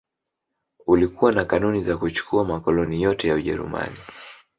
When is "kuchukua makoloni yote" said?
1.97-3.27